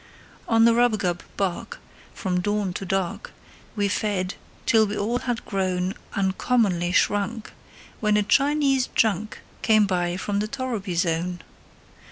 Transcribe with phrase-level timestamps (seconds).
[0.47, 1.77] On rubagub bark,
[2.15, 3.33] from dawn to dark,
[3.75, 4.33] We fed,
[4.65, 7.51] till we all had grown Uncommonly shrunk,
[7.99, 11.41] when a Chinese junk Came by from the torriby zone.